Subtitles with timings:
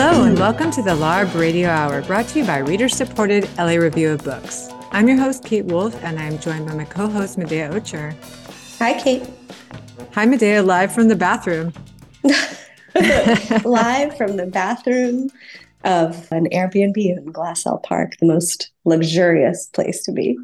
[0.00, 3.72] Hello, and welcome to the LARB Radio Hour, brought to you by reader supported LA
[3.72, 4.68] Review of Books.
[4.92, 8.14] I'm your host, Kate Wolf, and I'm joined by my co host, Medaya Ocher.
[8.78, 9.28] Hi, Kate.
[10.12, 11.72] Hi, Medaya, live from the bathroom.
[13.64, 15.30] live from the bathroom
[15.82, 20.38] of an Airbnb in Glassell Park, the most luxurious place to be.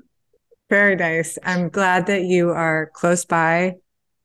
[0.68, 1.38] Very nice.
[1.44, 3.76] I'm glad that you are close by.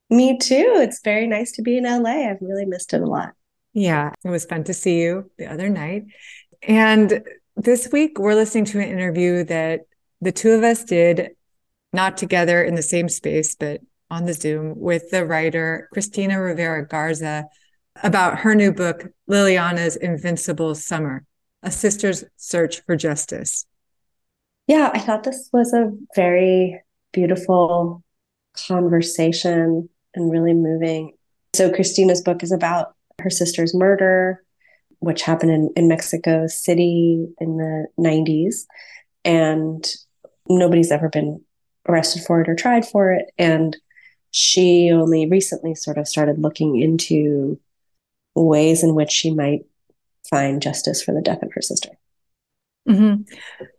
[0.10, 0.74] Me too.
[0.78, 2.28] It's very nice to be in LA.
[2.32, 3.36] I've really missed it a lot.
[3.74, 6.06] Yeah, it was fun to see you the other night.
[6.62, 7.24] And
[7.56, 9.82] this week, we're listening to an interview that
[10.22, 11.32] the two of us did,
[11.94, 16.88] not together in the same space, but on the Zoom with the writer Cristina Rivera
[16.88, 17.46] Garza
[18.04, 21.26] about her new book, Liliana's Invincible Summer
[21.64, 23.66] A Sister's Search for Justice.
[24.68, 26.82] Yeah, I thought this was a very
[27.12, 28.04] beautiful
[28.68, 31.14] conversation and really moving.
[31.54, 34.44] So, Cristina's book is about her sister's murder,
[35.00, 38.66] which happened in, in Mexico City in the 90s.
[39.26, 39.86] And
[40.48, 41.42] nobody's ever been
[41.88, 43.32] arrested for it or tried for it.
[43.38, 43.78] And
[44.32, 47.60] she only recently sort of started looking into
[48.36, 49.66] ways in which she might
[50.30, 51.90] find justice for the death of her sister.
[52.88, 53.24] Mm-hmm.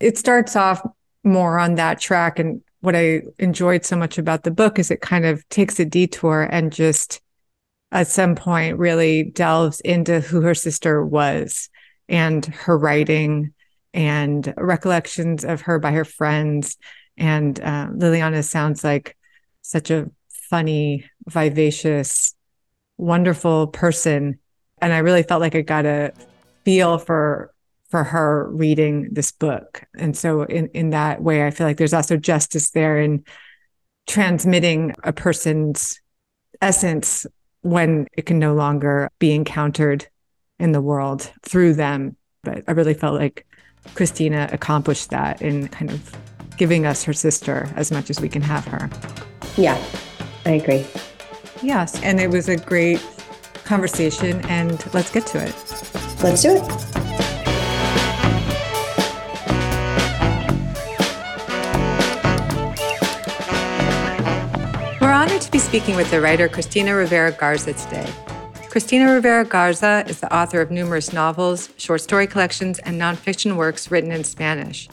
[0.00, 0.83] It starts off
[1.24, 2.38] more on that track.
[2.38, 5.84] And what I enjoyed so much about the book is it kind of takes a
[5.84, 7.20] detour and just
[7.92, 11.69] at some point really delves into who her sister was
[12.08, 13.52] and her writing
[13.92, 16.77] and recollections of her by her friends.
[17.16, 19.16] And uh, Liliana sounds like
[19.62, 22.34] such a funny, vivacious,
[22.96, 24.38] wonderful person.
[24.80, 26.12] And I really felt like I got a
[26.64, 27.52] feel for
[27.88, 29.84] for her reading this book.
[29.98, 33.24] And so in, in that way, I feel like there's also justice there in
[34.06, 36.00] transmitting a person's
[36.62, 37.27] essence
[37.62, 40.07] when it can no longer be encountered
[40.58, 42.17] in the world through them.
[42.42, 43.46] But I really felt like
[43.95, 46.17] Cristina accomplished that in kind of
[46.57, 48.90] giving us her sister as much as we can have her.
[49.57, 49.83] Yeah,
[50.45, 50.86] I agree.
[51.62, 52.01] Yes.
[52.02, 53.05] And it was a great
[53.64, 55.55] conversation, and let's get to it.
[56.23, 57.30] Let's do it.
[65.50, 68.08] Be speaking with the writer Cristina Rivera Garza today.
[68.68, 73.90] Cristina Rivera Garza is the author of numerous novels, short story collections, and nonfiction works
[73.90, 74.89] written in Spanish.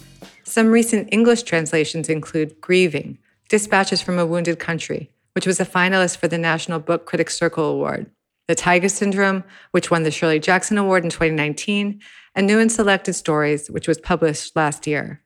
[0.45, 3.19] Some recent English translations include Grieving,
[3.49, 7.65] Dispatches from a Wounded Country, which was a finalist for the National Book Critics Circle
[7.65, 8.09] Award,
[8.47, 12.01] The Taiga Syndrome, which won the Shirley Jackson Award in 2019,
[12.33, 15.21] and New and Selected Stories, which was published last year.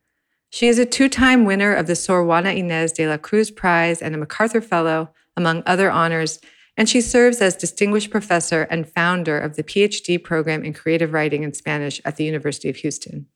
[0.49, 4.01] She is a two time winner of the Sor Juana Inés de la Cruz Prize
[4.01, 6.39] and a MacArthur Fellow, among other honors,
[6.77, 11.43] and she serves as Distinguished Professor and founder of the PhD program in Creative Writing
[11.43, 13.27] in Spanish at the University of Houston.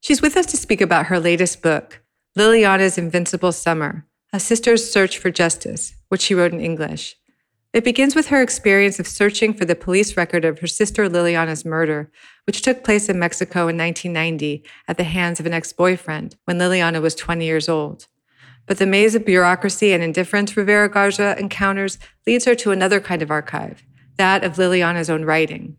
[0.00, 2.02] She's with us to speak about her latest book,
[2.36, 7.16] Liliana's Invincible Summer A Sister's Search for Justice, which she wrote in English.
[7.74, 11.64] It begins with her experience of searching for the police record of her sister Liliana's
[11.64, 12.08] murder,
[12.46, 16.58] which took place in Mexico in 1990 at the hands of an ex boyfriend when
[16.58, 18.06] Liliana was 20 years old.
[18.66, 23.22] But the maze of bureaucracy and indifference Rivera Garza encounters leads her to another kind
[23.22, 23.82] of archive,
[24.16, 25.76] that of Liliana's own writing.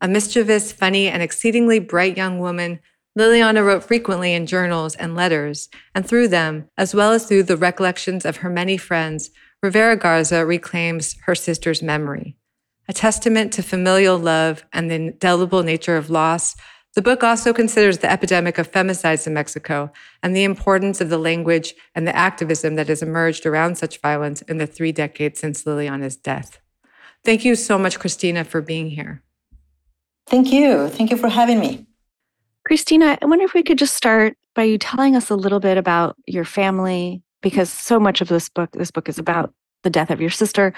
[0.00, 2.80] A mischievous, funny, and exceedingly bright young woman,
[3.18, 7.56] Liliana wrote frequently in journals and letters, and through them, as well as through the
[7.56, 9.30] recollections of her many friends,
[9.62, 12.36] Rivera Garza reclaims her sister's memory.
[12.88, 16.54] A testament to familial love and the indelible nature of loss,
[16.96, 19.92] the book also considers the epidemic of femicides in Mexico
[20.22, 24.42] and the importance of the language and the activism that has emerged around such violence
[24.42, 26.58] in the three decades since Liliana's death.
[27.24, 29.22] Thank you so much, Cristina, for being here.
[30.26, 30.88] Thank you.
[30.88, 31.86] Thank you for having me.
[32.66, 35.78] Cristina, I wonder if we could just start by you telling us a little bit
[35.78, 39.52] about your family, because so much of this book this book is about
[39.84, 40.72] the death of your sister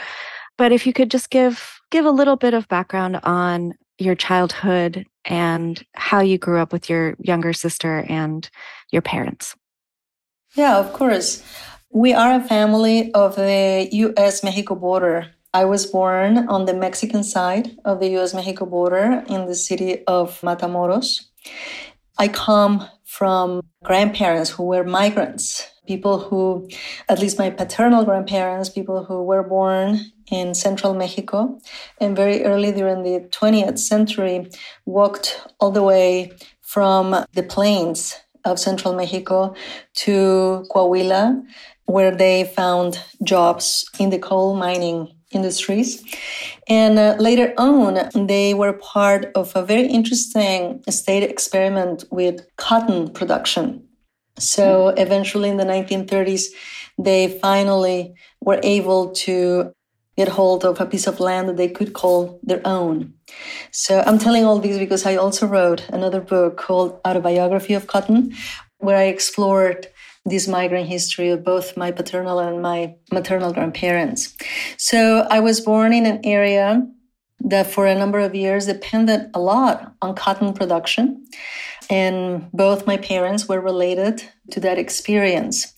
[0.59, 5.07] but if you could just give give a little bit of background on your childhood
[5.25, 8.49] and how you grew up with your younger sister and
[8.91, 9.57] your parents?
[10.55, 11.43] Yeah of course.
[11.91, 15.31] We are a family of the us mexico border.
[15.55, 20.05] I was born on the mexican side of the us mexico border in the city
[20.07, 21.25] of matamoros.
[22.19, 26.69] I come from grandparents who were migrants people who,
[27.09, 31.59] at least my paternal grandparents, people who were born in central Mexico
[32.01, 34.49] and very early during the 20th century
[34.87, 36.33] walked all the way
[36.63, 39.55] from the plains of central Mexico
[39.95, 41.43] to Coahuila,
[41.87, 46.05] where they found jobs in the coal mining industries.
[46.69, 53.11] And uh, later on, they were part of a very interesting state experiment with cotton
[53.11, 53.85] production.
[54.39, 56.47] So eventually in the 1930s,
[56.99, 59.73] they finally were able to
[60.19, 63.15] get hold of a piece of land that they could call their own.
[63.71, 68.35] So I'm telling all these because I also wrote another book called Autobiography of Cotton,
[68.79, 69.87] where I explored
[70.27, 74.37] this migrant history of both my paternal and my maternal grandparents.
[74.77, 76.85] So I was born in an area
[77.45, 81.25] that for a number of years depended a lot on cotton production.
[81.89, 85.73] And both my parents were related to that experience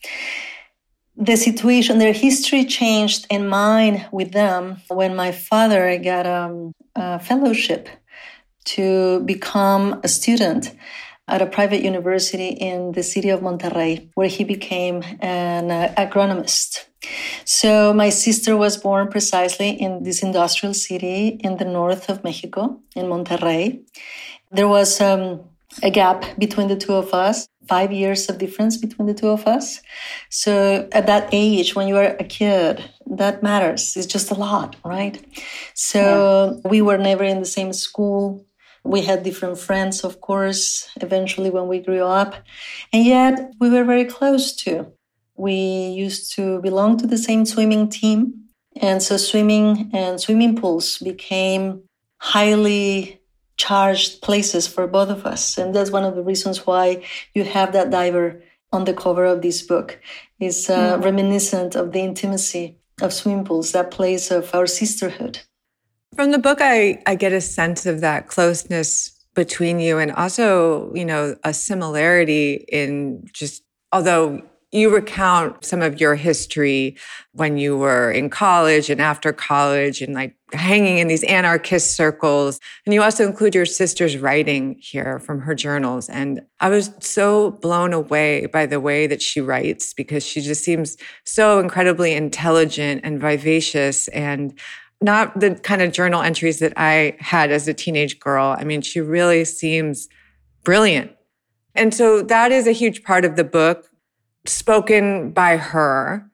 [1.21, 7.19] the situation, their history changed in mine with them when my father got um, a
[7.21, 7.91] fellowship
[8.65, 10.75] to become a student
[11.29, 16.87] at a private university in the city of Monterrey, where he became an uh, agronomist.
[17.45, 22.81] So my sister was born precisely in this industrial city in the north of Mexico,
[22.97, 23.83] in Monterrey.
[24.51, 25.43] There was um,
[25.83, 29.47] a gap between the two of us five years of difference between the two of
[29.47, 29.81] us.
[30.29, 33.97] So at that age, when you are a kid, that matters.
[33.97, 35.17] It's just a lot, right?
[35.75, 36.03] So
[36.65, 36.71] yeah.
[36.71, 38.45] we were never in the same school.
[38.83, 42.35] We had different friends, of course, eventually when we grew up.
[42.93, 44.93] And yet we were very close too.
[45.37, 45.55] We
[46.07, 48.19] used to belong to the same swimming team.
[48.81, 51.83] And so swimming and swimming pools became
[52.19, 53.20] highly
[53.61, 55.59] charged places for both of us.
[55.59, 57.05] And that's one of the reasons why
[57.35, 58.43] you have that diver
[58.73, 60.01] on the cover of this book
[60.39, 61.05] is uh, mm.
[61.05, 65.41] reminiscent of the intimacy of swimming pools, that place of our sisterhood.
[66.15, 70.93] From the book, I, I get a sense of that closeness between you and also,
[70.95, 73.63] you know, a similarity in just,
[73.93, 74.43] although
[74.73, 76.97] you recount some of your history
[77.33, 82.61] when you were in college and after college and like hanging in these anarchist circles.
[82.87, 86.09] And you also include your sister's writing here from her journals.
[86.09, 90.63] And I was so blown away by the way that she writes because she just
[90.63, 94.57] seems so incredibly intelligent and vivacious and
[95.03, 98.55] not the kind of journal entries that I had as a teenage girl.
[98.59, 100.09] I mean, she really seems
[100.63, 101.13] brilliant.
[101.75, 103.90] And so that is a huge part of the book
[104.47, 106.27] spoken by her.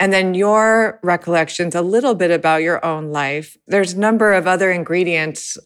[0.00, 3.56] And then your recollections, a little bit about your own life.
[3.66, 5.58] There's a number of other ingredients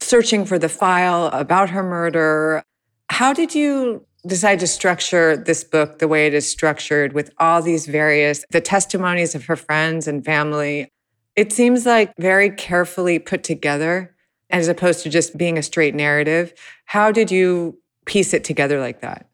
[0.00, 2.62] searching for the file about her murder.
[3.10, 7.62] How did you decide to structure this book the way it is structured with all
[7.62, 10.88] these various the testimonies of her friends and family
[11.36, 14.14] it seems like very carefully put together
[14.50, 16.52] as opposed to just being a straight narrative
[16.86, 19.28] how did you piece it together like that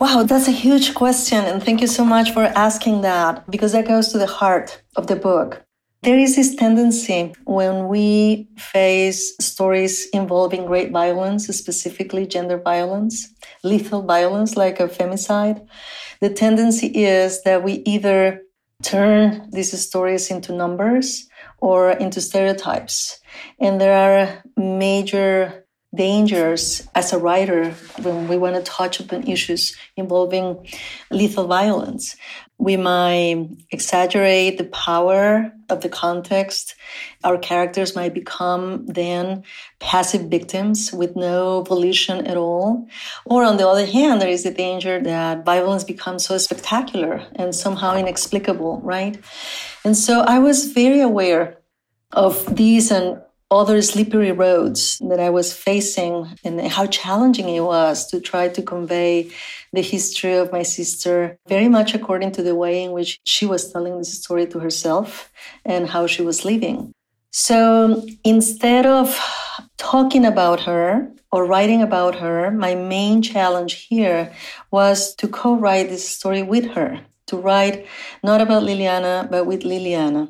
[0.00, 1.44] Wow, that's a huge question.
[1.44, 5.08] And thank you so much for asking that because that goes to the heart of
[5.08, 5.62] the book.
[6.02, 13.28] There is this tendency when we face stories involving great violence, specifically gender violence,
[13.62, 15.66] lethal violence like a femicide,
[16.20, 18.42] the tendency is that we either
[18.82, 23.20] turn these stories into numbers or into stereotypes.
[23.58, 27.72] And there are major dangers as a writer
[28.02, 30.66] when we want to touch upon issues involving
[31.10, 32.16] lethal violence.
[32.58, 36.74] We might exaggerate the power of the context.
[37.24, 39.44] Our characters might become then
[39.80, 42.86] passive victims with no volition at all.
[43.24, 47.54] Or on the other hand, there is the danger that violence becomes so spectacular and
[47.54, 49.18] somehow inexplicable, right?
[49.84, 51.56] And so I was very aware
[52.12, 58.06] of these and other slippery roads that I was facing and how challenging it was
[58.08, 59.30] to try to convey
[59.72, 63.72] the history of my sister very much according to the way in which she was
[63.72, 65.32] telling this story to herself
[65.64, 66.92] and how she was living.
[67.32, 69.18] So instead of
[69.78, 74.32] talking about her or writing about her, my main challenge here
[74.70, 77.86] was to co write this story with her to write
[78.22, 80.28] not about Liliana, but with Liliana.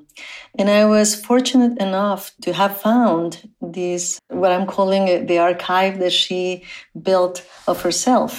[0.59, 6.13] And I was fortunate enough to have found this, what I'm calling the archive that
[6.13, 6.65] she
[7.01, 8.33] built of herself.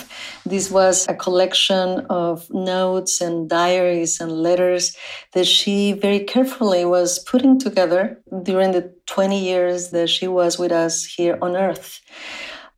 [0.46, 4.96] This was a collection of notes and diaries and letters
[5.34, 10.72] that she very carefully was putting together during the 20 years that she was with
[10.72, 12.02] us here on earth.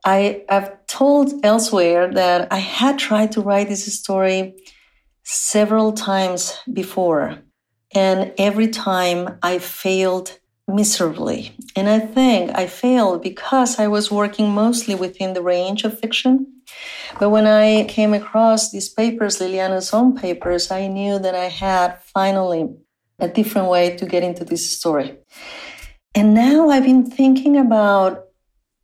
[0.05, 4.55] I have told elsewhere that I had tried to write this story
[5.23, 7.39] several times before.
[7.95, 11.55] And every time I failed miserably.
[11.75, 16.47] And I think I failed because I was working mostly within the range of fiction.
[17.19, 22.01] But when I came across these papers, Liliana's own papers, I knew that I had
[22.01, 22.69] finally
[23.19, 25.17] a different way to get into this story.
[26.15, 28.25] And now I've been thinking about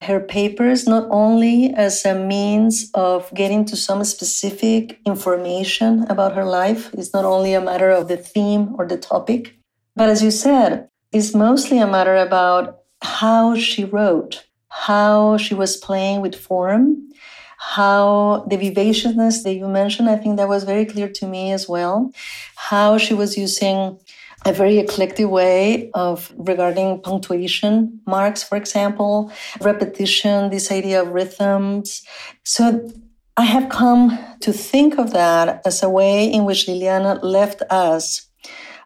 [0.01, 6.45] her papers not only as a means of getting to some specific information about her
[6.45, 9.55] life, it's not only a matter of the theme or the topic,
[9.95, 15.75] but as you said, it's mostly a matter about how she wrote, how she was
[15.75, 17.09] playing with form,
[17.57, 21.67] how the vivaciousness that you mentioned, I think that was very clear to me as
[21.67, 22.11] well,
[22.55, 23.99] how she was using
[24.45, 29.31] a very eclectic way of regarding punctuation marks, for example,
[29.61, 32.03] repetition, this idea of rhythms.
[32.43, 32.89] So
[33.35, 38.27] I have come to think of that as a way in which Liliana left us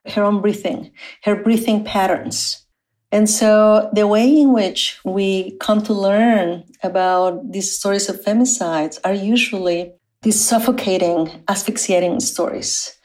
[0.07, 0.91] her own breathing,
[1.24, 2.65] her breathing patterns.
[3.12, 9.00] And so the way in which we come to learn about these stories of femicides
[9.03, 9.93] are usually
[10.24, 12.98] these suffocating, asphyxiating stories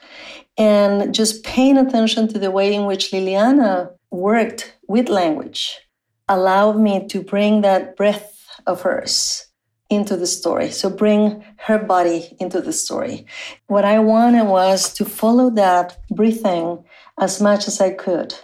[0.59, 5.79] and just paying attention to the way in which Liliana worked with language
[6.27, 9.47] allowed me to bring that breath of hers
[9.89, 10.69] into the story.
[10.69, 13.25] So bring her body into the story.
[13.67, 16.83] What I wanted was to follow that breathing
[17.19, 18.35] as much as I could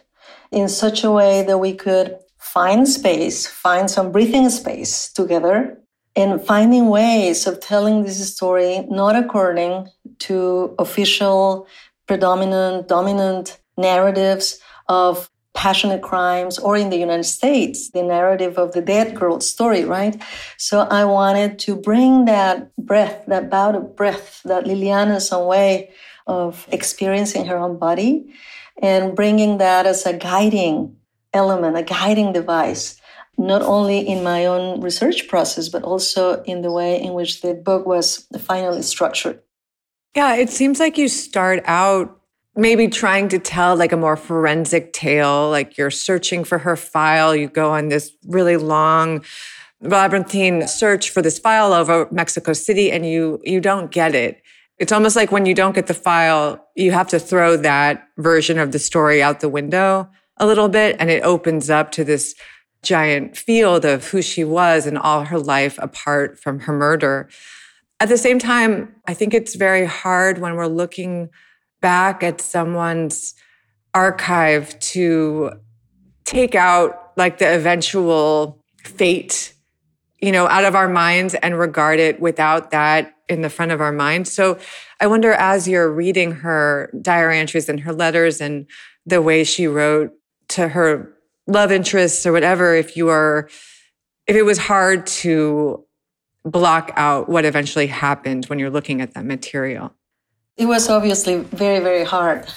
[0.51, 5.77] in such a way that we could find space, find some breathing space together
[6.15, 11.67] and finding ways of telling this story not according to official
[12.07, 18.81] predominant, dominant narratives of passionate crimes, or in the United States, the narrative of the
[18.81, 20.21] dead girl story, right?
[20.57, 25.91] So I wanted to bring that breath, that bout of breath, that Liliana's own way
[26.27, 28.33] of experiencing her own body,
[28.81, 30.97] and bringing that as a guiding
[31.33, 33.00] element, a guiding device,
[33.38, 37.53] not only in my own research process, but also in the way in which the
[37.53, 39.41] book was finally structured.
[40.15, 42.22] Yeah, it seems like you start out
[42.55, 47.36] maybe trying to tell like a more forensic tale, like you're searching for her file,
[47.36, 49.25] you go on this really long
[49.81, 54.41] labyrinthine search for this file over Mexico City and you you don't get it.
[54.77, 58.57] It's almost like when you don't get the file, you have to throw that version
[58.57, 62.36] of the story out the window a little bit and it opens up to this
[62.84, 67.27] giant field of who she was and all her life apart from her murder.
[67.99, 71.29] At the same time, I think it's very hard when we're looking
[71.81, 73.35] back at someone's
[73.93, 75.51] archive to
[76.25, 79.53] take out like the eventual fate,
[80.19, 83.79] you know, out of our minds and regard it without that in the front of
[83.79, 84.27] our mind.
[84.27, 84.59] So
[84.99, 88.67] I wonder as you're reading her diary entries and her letters and
[89.05, 90.11] the way she wrote
[90.49, 91.13] to her
[91.47, 93.49] love interests or whatever, if you are,
[94.27, 95.85] if it was hard to
[96.45, 99.93] block out what eventually happened when you're looking at that material?
[100.55, 102.47] It was obviously very, very hard.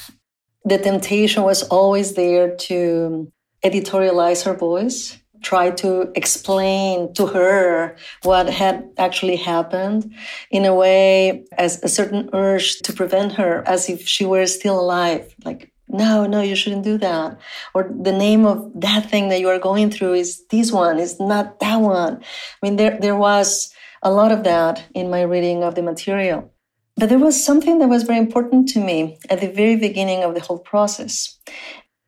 [0.65, 3.33] The temptation was always there to
[3.65, 10.13] editorialize her voice, try to explain to her what had actually happened
[10.51, 14.79] in a way as a certain urge to prevent her as if she were still
[14.79, 15.35] alive.
[15.45, 17.39] Like, no, no, you shouldn't do that.
[17.75, 21.19] Or the name of that thing that you are going through is this one, is
[21.19, 22.17] not that one.
[22.17, 26.53] I mean, there, there was a lot of that in my reading of the material.
[26.97, 30.35] But there was something that was very important to me at the very beginning of
[30.35, 31.39] the whole process.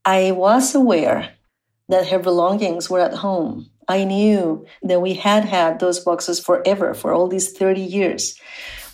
[0.04, 1.30] I was aware
[1.88, 3.70] that her belongings were at home.
[3.88, 8.38] I knew that we had had those boxes forever, for all these 30 years.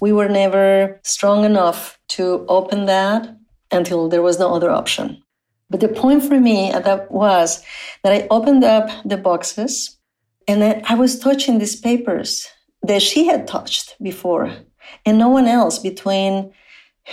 [0.01, 3.37] We were never strong enough to open that
[3.71, 5.23] until there was no other option.
[5.69, 7.63] But the point for me that was
[8.05, 9.99] that I opened up the boxes
[10.47, 12.47] and I was touching these papers
[12.83, 14.53] that she had touched before,
[15.05, 16.53] and no one else between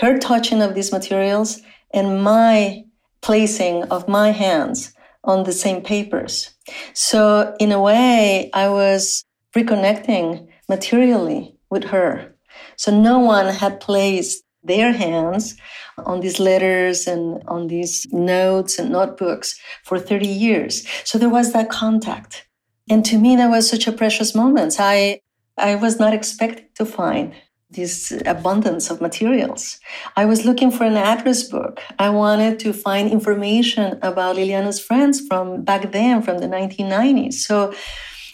[0.01, 1.62] her touching of these materials
[1.93, 2.84] and my
[3.22, 4.93] placing of my hands
[5.24, 6.53] on the same papers.
[6.93, 9.24] So, in a way, I was
[9.55, 12.36] reconnecting materially with her.
[12.75, 15.55] So, no one had placed their hands
[15.98, 20.86] on these letters and on these notes and notebooks for 30 years.
[21.03, 22.48] So, there was that contact.
[22.89, 24.75] And to me, that was such a precious moment.
[24.79, 25.22] I
[25.57, 27.33] I was not expecting to find
[27.69, 29.79] this abundance of materials.
[30.15, 31.81] I was looking for an address book.
[32.00, 37.33] I wanted to find information about Liliana's friends from back then, from the 1990s.
[37.33, 37.74] So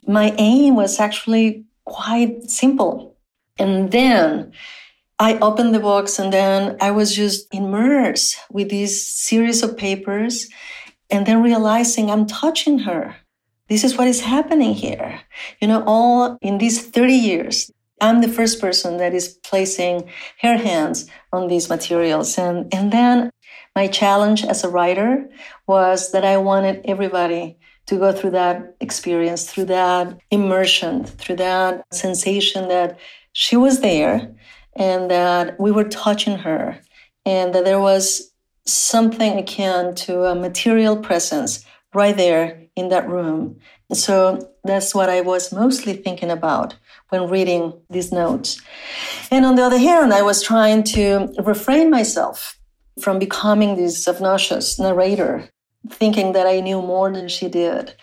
[0.05, 3.15] my aim was actually quite simple.
[3.57, 4.51] And then
[5.19, 10.47] I opened the box and then I was just immersed with this series of papers
[11.09, 13.15] and then realizing I'm touching her.
[13.69, 15.21] This is what is happening here.
[15.61, 17.71] You know, all in these 30 years,
[18.01, 20.09] I'm the first person that is placing
[20.41, 22.37] her hands on these materials.
[22.37, 23.29] And, and then
[23.75, 25.29] my challenge as a writer
[25.67, 31.85] was that I wanted everybody to go through that experience, through that immersion, through that
[31.91, 32.99] sensation that
[33.33, 34.33] she was there
[34.75, 36.79] and that we were touching her
[37.25, 38.31] and that there was
[38.65, 43.59] something akin to a material presence right there in that room.
[43.93, 46.75] So that's what I was mostly thinking about
[47.09, 48.61] when reading these notes.
[49.31, 52.57] And on the other hand, I was trying to refrain myself
[53.01, 55.49] from becoming this obnoxious narrator,
[55.89, 57.95] thinking that I knew more than she did.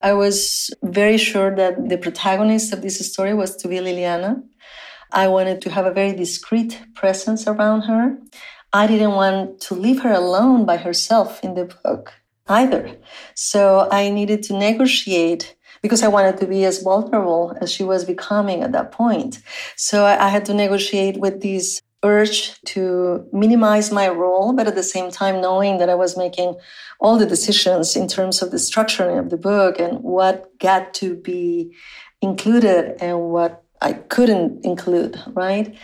[0.00, 4.42] I was very sure that the protagonist of this story was to be Liliana.
[5.12, 8.18] I wanted to have a very discreet presence around her.
[8.72, 12.12] I didn't want to leave her alone by herself in the book
[12.48, 12.96] either.
[13.34, 18.04] So I needed to negotiate because I wanted to be as vulnerable as she was
[18.04, 19.40] becoming at that point.
[19.76, 24.74] So I, I had to negotiate with this urge to minimize my role, but at
[24.74, 26.56] the same time knowing that I was making
[27.00, 31.16] all the decisions in terms of the structuring of the book and what got to
[31.16, 31.74] be
[32.20, 35.74] included and what I couldn't include, right?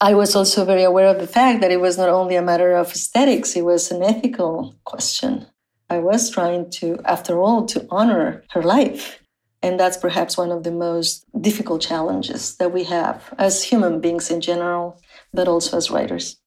[0.00, 2.72] I was also very aware of the fact that it was not only a matter
[2.72, 5.46] of aesthetics, it was an ethical question.
[5.90, 9.20] I was trying to, after all, to honor her life.
[9.62, 14.30] And that's perhaps one of the most difficult challenges that we have as human beings
[14.30, 14.98] in general,
[15.34, 16.38] but also as writers.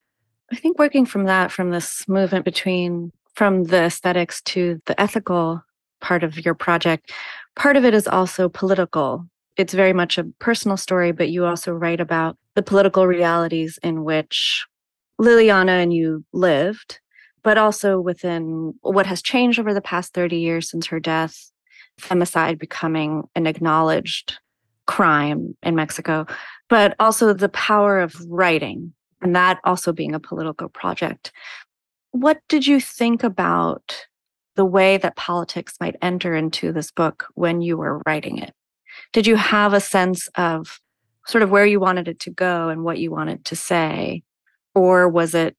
[0.51, 5.63] I think working from that, from this movement between from the aesthetics to the ethical
[6.01, 7.11] part of your project,
[7.55, 9.27] part of it is also political.
[9.57, 14.03] It's very much a personal story, but you also write about the political realities in
[14.03, 14.65] which
[15.19, 16.99] Liliana and you lived,
[17.43, 21.51] but also within what has changed over the past 30 years since her death,
[21.99, 24.39] femicide becoming an acknowledged
[24.85, 26.25] crime in Mexico,
[26.69, 31.31] but also the power of writing and that also being a political project.
[32.11, 34.05] What did you think about
[34.55, 38.53] the way that politics might enter into this book when you were writing it?
[39.13, 40.79] Did you have a sense of
[41.25, 44.23] sort of where you wanted it to go and what you wanted to say?
[44.75, 45.55] Or was it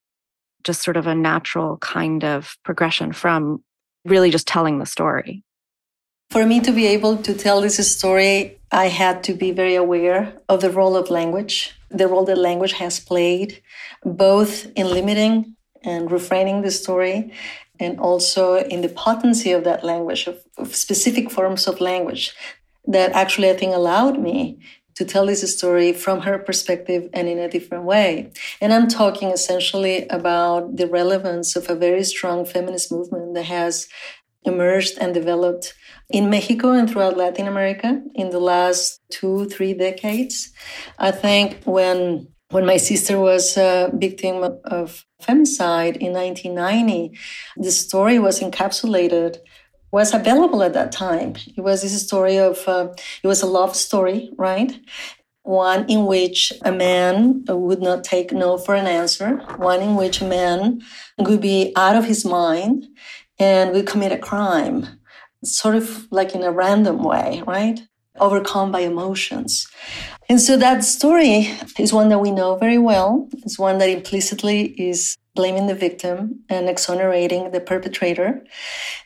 [0.64, 3.62] just sort of a natural kind of progression from
[4.05, 5.44] really just telling the story?
[6.31, 10.37] For me to be able to tell this story, I had to be very aware
[10.48, 13.62] of the role of language, the role that language has played,
[14.05, 17.33] both in limiting and refraining the story,
[17.79, 22.35] and also in the potency of that language, of, of specific forms of language
[22.87, 24.59] that actually I think allowed me
[24.96, 28.30] to tell this story from her perspective and in a different way.
[28.61, 33.88] And I'm talking essentially about the relevance of a very strong feminist movement that has
[34.44, 35.74] emerged and developed
[36.11, 40.52] in Mexico and throughout Latin America in the last two, three decades.
[40.98, 47.18] I think when when my sister was a victim of femicide in 1990,
[47.57, 49.38] the story was encapsulated
[49.94, 51.37] was available at that time.
[51.57, 52.88] It was this story of, uh,
[53.22, 54.72] it was a love story, right?
[55.44, 59.37] One in which a man would not take no for an answer.
[59.57, 60.83] One in which a man
[61.16, 62.88] would be out of his mind
[63.38, 64.98] and would commit a crime,
[65.44, 67.78] sort of like in a random way, right?
[68.18, 69.68] Overcome by emotions.
[70.28, 73.28] And so that story is one that we know very well.
[73.44, 78.44] It's one that implicitly is blaming the victim and exonerating the perpetrator.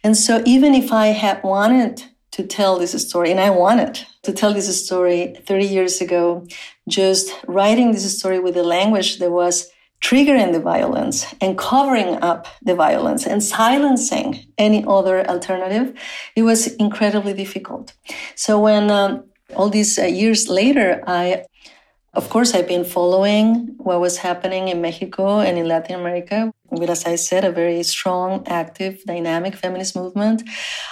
[0.05, 4.33] And so even if I had wanted to tell this story, and I wanted to
[4.33, 6.47] tell this story 30 years ago,
[6.89, 12.47] just writing this story with the language that was triggering the violence and covering up
[12.63, 15.93] the violence and silencing any other alternative,
[16.37, 17.95] it was incredibly difficult.
[18.37, 19.25] So when um,
[19.57, 21.45] all these uh, years later, I
[22.15, 26.89] of course, I've been following what was happening in Mexico and in Latin America with,
[26.89, 30.43] as I said, a very strong, active, dynamic feminist movement.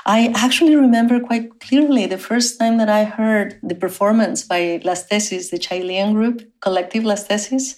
[0.05, 5.07] I actually remember quite clearly the first time that I heard the performance by Las
[5.07, 7.77] Tesis, the Chilean group, Collective Las Tesis,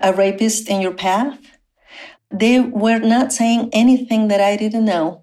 [0.00, 1.38] A Rapist in Your Path.
[2.32, 5.22] They were not saying anything that I didn't know.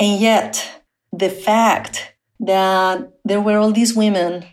[0.00, 4.46] And yet, the fact that there were all these women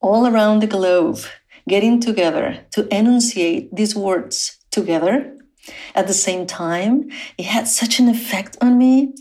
[0.00, 1.20] all around the globe
[1.68, 5.36] getting together to enunciate these words together
[5.94, 9.14] at the same time, it had such an effect on me.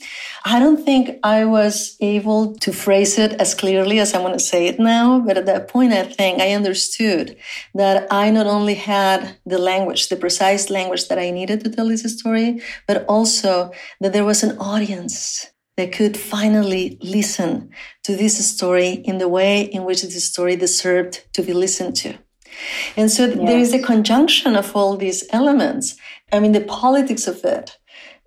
[0.44, 4.44] I don't think I was able to phrase it as clearly as I want to
[4.44, 7.38] say it now, but at that point, I think I understood
[7.76, 11.88] that I not only had the language, the precise language that I needed to tell
[11.88, 17.70] this story, but also that there was an audience that could finally listen
[18.04, 22.18] to this story in the way in which this story deserved to be listened to.
[22.96, 23.38] And so yes.
[23.38, 25.96] there is a conjunction of all these elements.
[26.32, 27.78] I mean, the politics of it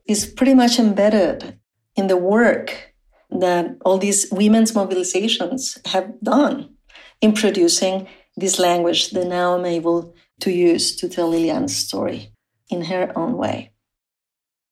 [0.06, 1.58] is pretty much embedded
[1.96, 2.94] in the work
[3.30, 6.74] that all these women's mobilizations have done
[7.20, 8.06] in producing
[8.36, 12.32] this language that now I'm able to use to tell Liliana's story
[12.70, 13.72] in her own way.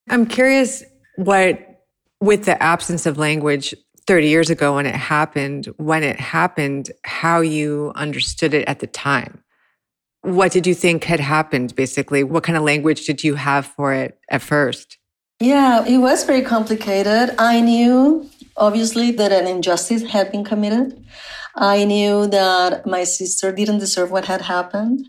[0.08, 0.82] I'm curious
[1.16, 1.84] what,
[2.20, 3.74] with the absence of language
[4.06, 8.86] 30 years ago when it happened, when it happened, how you understood it at the
[8.86, 9.41] time.
[10.22, 12.22] What did you think had happened, basically?
[12.24, 14.98] What kind of language did you have for it at first?
[15.40, 17.34] Yeah, it was very complicated.
[17.38, 21.04] I knew, obviously, that an injustice had been committed.
[21.56, 25.04] I knew that my sister didn't deserve what had happened.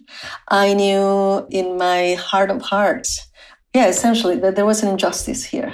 [0.47, 3.29] I knew in my heart of hearts,
[3.75, 5.73] yeah, essentially, that there was an injustice here.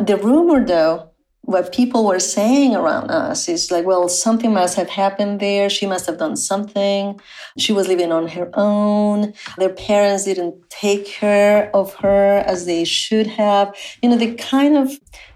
[0.00, 1.11] The rumor, though,
[1.44, 5.68] what people were saying around us is like, well, something must have happened there.
[5.68, 7.20] She must have done something.
[7.58, 9.34] She was living on her own.
[9.58, 13.76] Their parents didn't take care of her as they should have.
[14.02, 14.92] You know, the kind of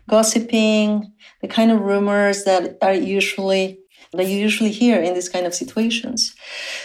[0.08, 3.80] gossiping, the kind of rumors that are usually
[4.12, 6.34] that you usually hear in these kind of situations.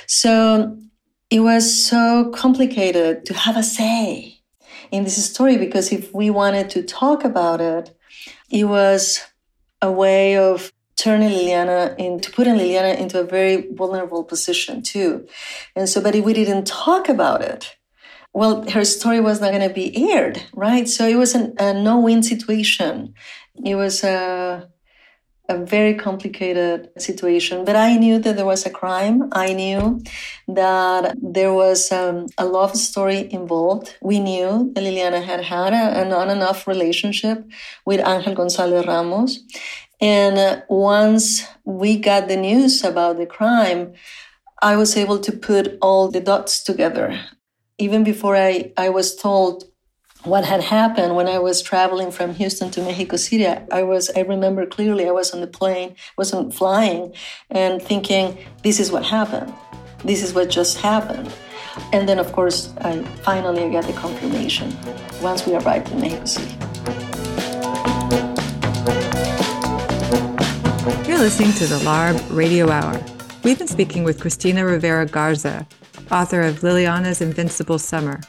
[0.07, 0.77] So
[1.29, 4.41] it was so complicated to have a say
[4.91, 7.95] in this story because if we wanted to talk about it,
[8.51, 9.21] it was
[9.81, 15.27] a way of turning Liliana into putting Liliana into a very vulnerable position too.
[15.75, 17.75] And so, but if we didn't talk about it,
[18.33, 20.87] well, her story was not going to be aired, right?
[20.87, 23.13] So it was an, a no-win situation.
[23.65, 24.69] It was a
[25.49, 27.65] a very complicated situation.
[27.65, 29.29] But I knew that there was a crime.
[29.31, 30.01] I knew
[30.47, 33.95] that there was um, a love story involved.
[34.01, 37.43] We knew that Liliana had had an on and off relationship
[37.85, 39.39] with Angel Gonzalez Ramos.
[39.99, 43.93] And uh, once we got the news about the crime,
[44.61, 47.19] I was able to put all the dots together.
[47.77, 49.70] Even before I, I was told
[50.23, 53.47] what had happened when I was traveling from Houston to Mexico City.
[53.47, 57.13] I was, I remember clearly, I was on the plane, wasn't flying,
[57.49, 59.51] and thinking, this is what happened.
[60.03, 61.33] This is what just happened.
[61.91, 64.75] And then, of course, I finally got the confirmation
[65.21, 66.55] once we arrived in Mexico City.
[71.07, 73.01] You're listening to the LARB Radio Hour.
[73.43, 75.65] We've been speaking with Cristina Rivera Garza,
[76.11, 78.19] author of Liliana's Invincible Summer,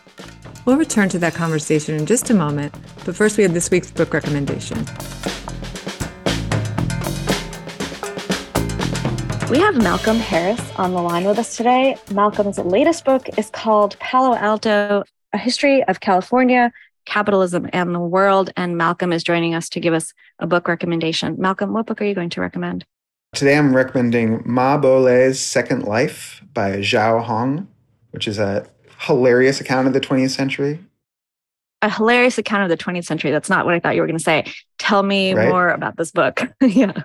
[0.65, 2.73] We'll return to that conversation in just a moment,
[3.05, 4.79] but first we have this week's book recommendation.
[9.51, 11.97] We have Malcolm Harris on the line with us today.
[12.13, 16.73] Malcolm's latest book is called Palo Alto A History of California,
[17.07, 18.53] Capitalism, and the World.
[18.57, 21.35] And Malcolm is joining us to give us a book recommendation.
[21.39, 22.85] Malcolm, what book are you going to recommend?
[23.35, 27.67] Today I'm recommending Ma Bo Second Life by Xiao Hong,
[28.13, 28.67] which is a
[29.03, 30.79] hilarious account of the 20th century?
[31.83, 33.31] A hilarious account of the 20th century.
[33.31, 34.53] That's not what I thought you were going to say.
[34.79, 35.49] Tell me right?
[35.49, 36.43] more about this book.
[36.61, 37.03] yeah.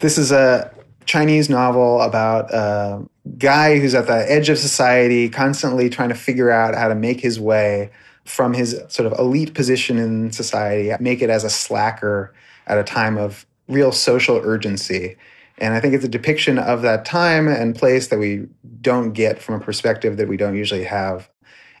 [0.00, 0.72] This is a
[1.06, 3.06] Chinese novel about a
[3.38, 7.20] guy who's at the edge of society, constantly trying to figure out how to make
[7.20, 7.90] his way
[8.24, 12.34] from his sort of elite position in society, make it as a slacker
[12.66, 15.16] at a time of real social urgency.
[15.58, 18.46] And I think it's a depiction of that time and place that we
[18.80, 21.30] don't get from a perspective that we don't usually have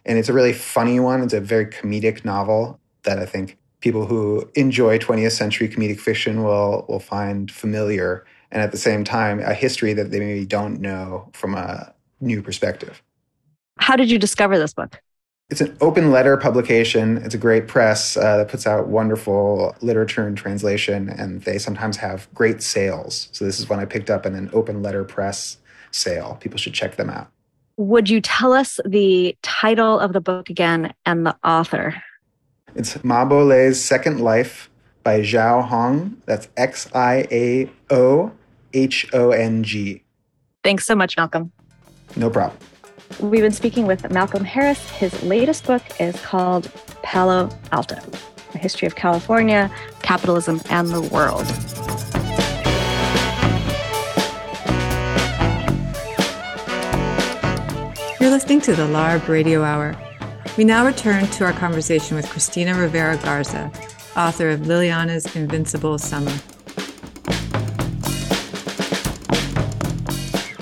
[0.06, 1.22] and it's a really funny one.
[1.22, 6.42] It's a very comedic novel that I think people who enjoy 20th century comedic fiction
[6.42, 10.80] will will find familiar and at the same time a history that they maybe don't
[10.80, 13.02] know from a new perspective.
[13.78, 15.00] How did you discover this book?
[15.50, 17.18] It's an open letter publication.
[17.18, 21.98] It's a great press uh, that puts out wonderful literature and translation, and they sometimes
[21.98, 23.28] have great sales.
[23.30, 25.58] So, this is one I picked up in an open letter press
[25.92, 26.36] sale.
[26.40, 27.30] People should check them out.
[27.78, 32.02] Would you tell us the title of the book again and the author?
[32.74, 34.70] It's Ma Bo'le's Second Life
[35.02, 36.16] by Xiao Hong.
[36.24, 38.32] That's X I A O
[38.72, 40.02] H O N G.
[40.64, 41.52] Thanks so much, Malcolm.
[42.16, 42.58] No problem.
[43.20, 44.88] We've been speaking with Malcolm Harris.
[44.90, 47.96] His latest book is called Palo Alto
[48.54, 51.46] A History of California, Capitalism, and the World.
[58.36, 59.96] Listening to the LARB Radio Hour.
[60.58, 63.72] We now return to our conversation with Cristina Rivera Garza,
[64.14, 66.30] author of Liliana's Invincible Summer.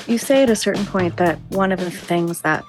[0.07, 2.63] You say at a certain point that one of the things that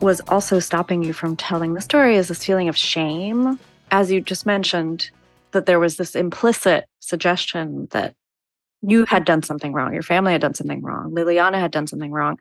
[0.00, 3.60] was also stopping you from telling the story is this feeling of shame.
[3.92, 5.08] As you just mentioned,
[5.52, 8.16] that there was this implicit suggestion that
[8.84, 12.10] you had done something wrong, your family had done something wrong, Liliana had done something
[12.10, 12.40] wrong,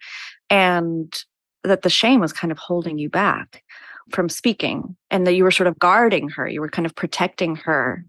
[0.50, 1.24] and
[1.64, 3.64] that the shame was kind of holding you back
[4.12, 7.56] from speaking and that you were sort of guarding her, you were kind of protecting
[7.56, 8.06] her.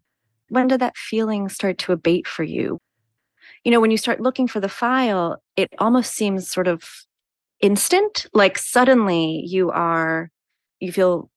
[0.48, 2.78] When did that feeling start to abate for you?
[3.64, 6.84] You know, when you start looking for the file, it almost seems sort of
[7.60, 10.30] instant, like suddenly you are,
[10.80, 11.30] you feel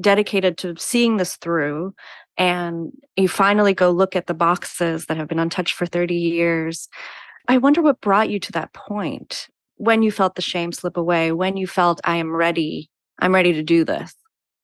[0.00, 1.94] dedicated to seeing this through
[2.36, 6.88] and you finally go look at the boxes that have been untouched for 30 years.
[7.48, 11.32] I wonder what brought you to that point when you felt the shame slip away,
[11.32, 14.14] when you felt, I am ready, I'm ready to do this.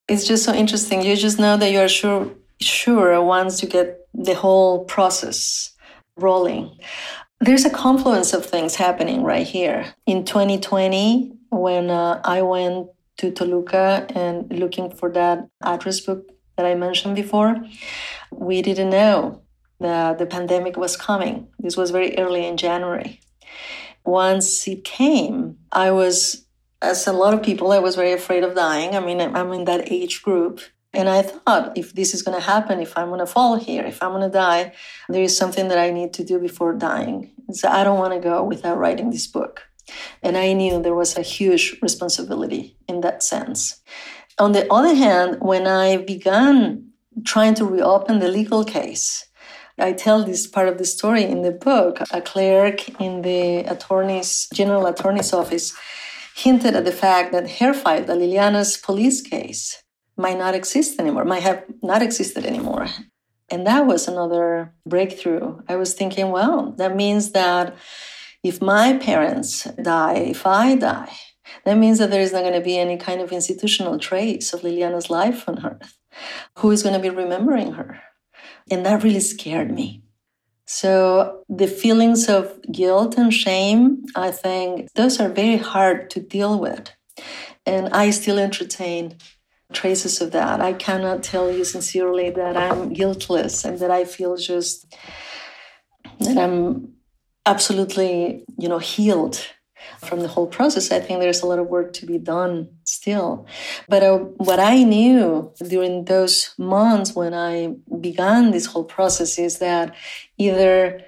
[0.08, 1.02] It's just so interesting.
[1.02, 5.70] You just know that you are sure, sure once you get the whole process
[6.16, 6.76] rolling.
[7.40, 9.94] There's a confluence of things happening right here.
[10.06, 16.66] In 2020, when uh, I went to Toluca and looking for that address book that
[16.66, 17.56] I mentioned before,
[18.32, 19.42] we didn't know
[19.80, 21.48] that the pandemic was coming.
[21.58, 23.20] This was very early in January.
[24.04, 26.44] Once it came, I was,
[26.82, 28.94] as a lot of people, I was very afraid of dying.
[28.94, 30.60] I mean, I'm in that age group.
[30.92, 33.84] And I thought, if this is going to happen, if I'm going to fall here,
[33.84, 34.72] if I'm going to die,
[35.08, 37.32] there is something that I need to do before dying.
[37.50, 39.62] So I don't want to go without writing this book.
[40.22, 43.80] And I knew there was a huge responsibility in that sense.
[44.38, 46.90] On the other hand, when I began
[47.24, 49.26] trying to reopen the legal case,
[49.78, 51.98] I tell this part of the story in the book.
[52.10, 55.74] A clerk in the attorney's general attorney's office
[56.34, 59.82] hinted at the fact that her file, the Liliana's police case,
[60.16, 62.86] might not exist anymore, might have not existed anymore.
[63.50, 65.60] And that was another breakthrough.
[65.68, 67.76] I was thinking, well, that means that
[68.42, 71.12] if my parents die, if I die,
[71.64, 74.62] that means that there is not going to be any kind of institutional trace of
[74.62, 75.98] Liliana's life on earth.
[76.58, 78.00] Who is going to be remembering her?
[78.70, 80.02] And that really scared me.
[80.66, 86.58] So the feelings of guilt and shame, I think those are very hard to deal
[86.58, 86.90] with.
[87.66, 89.18] And I still entertain
[89.72, 90.60] traces of that.
[90.60, 94.94] I cannot tell you sincerely that I'm guiltless and that I feel just
[96.20, 96.94] that I'm
[97.44, 99.46] absolutely, you know, healed
[99.98, 100.90] from the whole process.
[100.90, 103.46] I think there's a lot of work to be done still.
[103.88, 109.58] But uh, what I knew during those months when I began this whole process is
[109.58, 109.94] that
[110.38, 111.02] either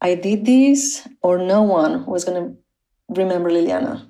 [0.00, 2.56] I did this or no one was going to
[3.20, 4.08] remember Liliana.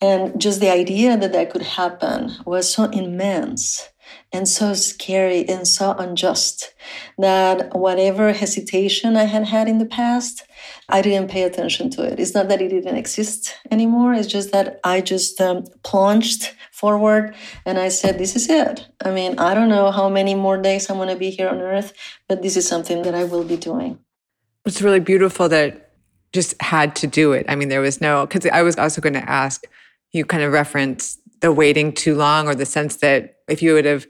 [0.00, 3.88] And just the idea that that could happen was so immense
[4.32, 6.72] and so scary and so unjust
[7.18, 10.44] that whatever hesitation I had had in the past,
[10.88, 12.20] I didn't pay attention to it.
[12.20, 14.14] It's not that it didn't exist anymore.
[14.14, 17.34] It's just that I just um, plunged forward
[17.66, 18.86] and I said, This is it.
[19.04, 21.60] I mean, I don't know how many more days I'm going to be here on
[21.60, 21.92] earth,
[22.28, 23.98] but this is something that I will be doing.
[24.64, 25.90] It's really beautiful that
[26.32, 27.46] just had to do it.
[27.48, 29.64] I mean, there was no, because I was also going to ask,
[30.12, 33.84] you kind of reference the waiting too long or the sense that if you would
[33.84, 34.06] have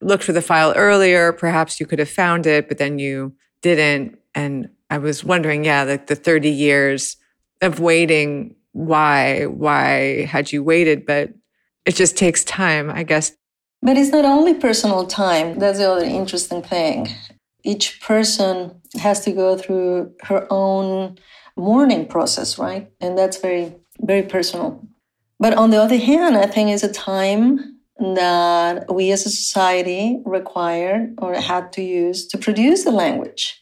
[0.00, 4.18] looked for the file earlier, perhaps you could have found it, but then you didn't.
[4.34, 7.16] And I was wondering, yeah, like the 30 years
[7.60, 11.04] of waiting, why, why had you waited?
[11.04, 11.32] But
[11.84, 13.32] it just takes time, I guess.
[13.82, 15.58] But it's not only personal time.
[15.58, 17.08] That's the other interesting thing.
[17.64, 21.18] Each person has to go through her own
[21.56, 22.90] mourning process, right?
[23.00, 24.86] And that's very, very personal.
[25.38, 30.20] But on the other hand, I think it's a time that we as a society
[30.24, 33.60] required or had to use to produce the language.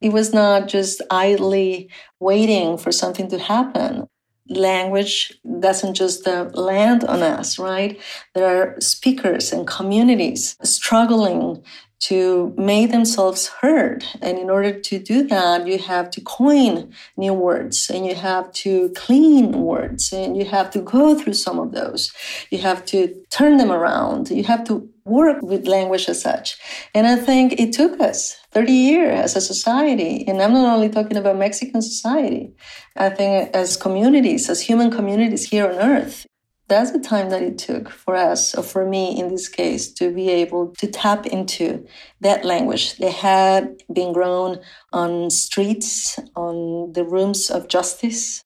[0.00, 4.06] It was not just idly waiting for something to happen.
[4.48, 8.00] Language doesn't just uh, land on us, right?
[8.34, 11.62] There are speakers and communities struggling
[12.00, 14.04] to make themselves heard.
[14.22, 18.52] And in order to do that, you have to coin new words and you have
[18.64, 22.12] to clean words and you have to go through some of those.
[22.50, 24.30] You have to turn them around.
[24.30, 26.58] You have to work with language as such.
[26.94, 30.26] And I think it took us 30 years as a society.
[30.28, 32.52] And I'm not only talking about Mexican society.
[32.96, 36.26] I think as communities, as human communities here on earth,
[36.68, 40.12] that's the time that it took for us, or for me in this case, to
[40.12, 41.86] be able to tap into
[42.20, 42.96] that language.
[42.98, 44.60] They had been grown
[44.92, 48.44] on streets, on the rooms of justice,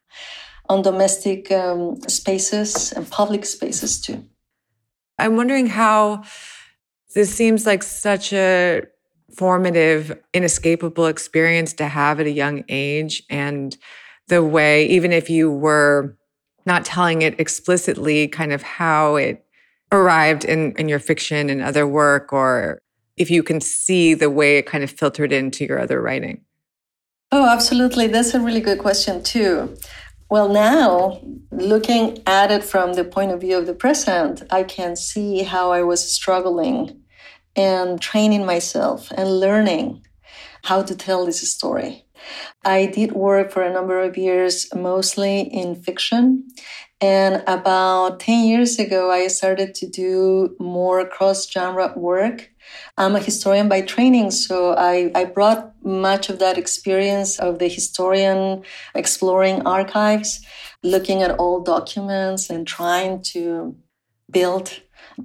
[0.68, 4.24] on domestic um, spaces and public spaces too.
[5.18, 6.22] I'm wondering how
[7.14, 8.82] this seems like such a
[9.36, 13.22] formative, inescapable experience to have at a young age.
[13.28, 13.76] And
[14.28, 16.16] the way, even if you were
[16.66, 19.44] not telling it explicitly kind of how it
[19.90, 22.80] arrived in, in your fiction and other work or
[23.16, 26.40] if you can see the way it kind of filtered into your other writing.
[27.30, 28.06] Oh, absolutely.
[28.06, 29.76] That's a really good question, too.
[30.30, 31.20] Well, now
[31.50, 35.72] looking at it from the point of view of the present, I can see how
[35.72, 37.02] I was struggling
[37.54, 40.02] and training myself and learning
[40.62, 42.04] how to tell this story.
[42.64, 46.48] I did work for a number of years, mostly in fiction.
[47.00, 52.48] And about 10 years ago, I started to do more cross genre work.
[52.96, 57.66] I'm a historian by training, so I, I brought much of that experience of the
[57.66, 58.62] historian
[58.94, 60.46] exploring archives,
[60.84, 63.74] looking at old documents and trying to
[64.30, 64.80] build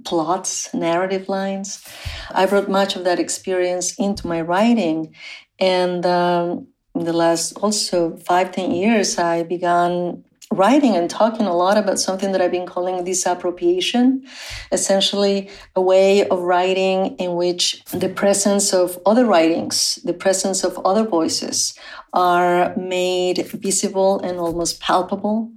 [0.06, 1.86] plots, narrative lines.
[2.32, 5.16] I brought much of that experience into my writing.
[5.60, 11.56] And um, in the last also five, ten years, I began writing and talking a
[11.56, 14.26] lot about something that I've been calling disappropriation,
[14.72, 20.80] essentially a way of writing in which the presence of other writings, the presence of
[20.86, 21.78] other voices
[22.14, 25.52] are made visible and almost palpable.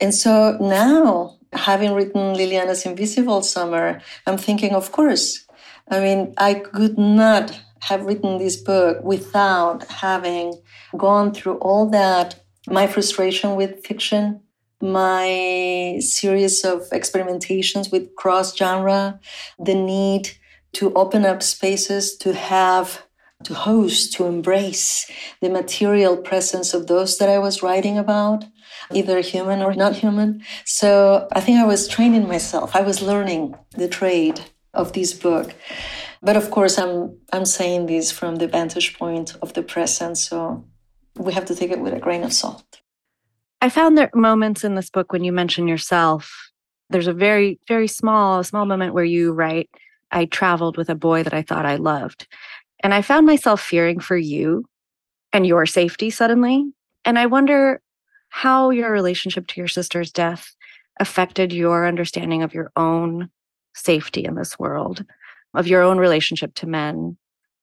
[0.00, 5.46] And so now, having written Liliana's Invincible Summer, I'm thinking, of course,
[5.90, 10.60] I mean, I could not have written this book without having
[10.96, 14.40] gone through all that my frustration with fiction,
[14.80, 19.18] my series of experimentations with cross genre,
[19.58, 20.30] the need
[20.72, 23.02] to open up spaces to have
[23.44, 28.44] to host, to embrace the material presence of those that I was writing about,
[28.92, 30.42] either human or not human.
[30.64, 32.74] So I think I was training myself.
[32.74, 34.40] I was learning the trade
[34.74, 35.54] of this book.
[36.22, 40.64] But of course, I'm I'm saying this from the vantage point of the present, so
[41.16, 42.80] we have to take it with a grain of salt.
[43.60, 46.50] I found there moments in this book when you mention yourself.
[46.90, 49.70] There's a very very small small moment where you write,
[50.10, 52.26] "I traveled with a boy that I thought I loved,"
[52.80, 54.64] and I found myself fearing for you
[55.32, 56.72] and your safety suddenly.
[57.04, 57.80] And I wonder
[58.28, 60.54] how your relationship to your sister's death
[61.00, 63.30] affected your understanding of your own
[63.74, 65.04] safety in this world
[65.54, 67.16] of your own relationship to men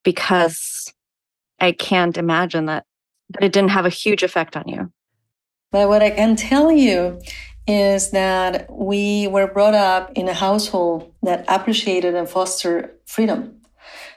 [0.04, 0.93] because
[1.60, 2.86] I can't imagine that,
[3.30, 4.91] that it didn't have a huge effect on you.
[5.71, 7.21] But what I can tell you
[7.67, 13.62] is that we were brought up in a household that appreciated and fostered freedom.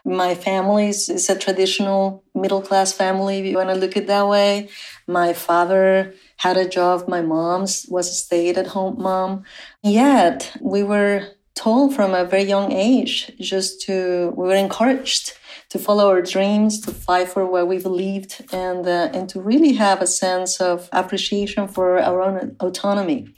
[0.08, 4.06] My family is a traditional middle class family, if you want to look at it
[4.06, 4.70] that way.
[5.06, 9.44] My father had a job, my mom was a stay at home mom.
[9.82, 15.34] Yet we were told from a very young age just to we were encouraged
[15.68, 19.74] to follow our dreams to fight for what we believed and uh, and to really
[19.74, 23.34] have a sense of appreciation for our own autonomy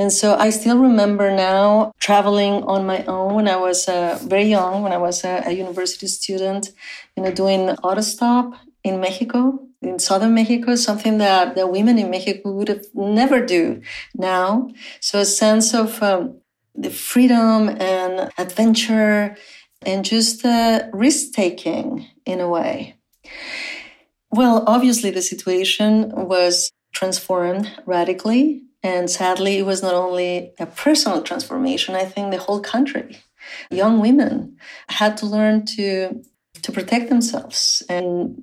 [0.00, 4.44] and so I still remember now traveling on my own when I was uh, very
[4.44, 6.70] young, when I was a, a university student,
[7.14, 12.50] you know, doing autostop in Mexico, in southern Mexico, something that the women in Mexico
[12.52, 13.82] would have never do
[14.16, 14.70] now.
[15.00, 16.40] So a sense of um,
[16.74, 19.36] the freedom and adventure
[19.84, 22.96] and just uh, risk taking in a way.
[24.30, 28.62] Well, obviously, the situation was transformed radically.
[28.82, 33.18] And sadly, it was not only a personal transformation, I think the whole country,
[33.70, 34.56] young women
[34.88, 36.22] had to learn to,
[36.62, 37.82] to protect themselves.
[37.88, 38.42] And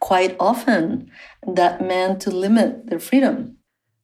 [0.00, 1.10] quite often,
[1.46, 3.56] that meant to limit their freedom,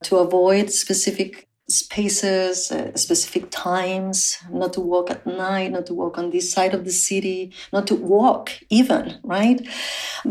[0.05, 6.18] to avoid specific spaces, uh, specific times, not to walk at night, not to walk
[6.18, 9.66] on this side of the city, not to walk even, right?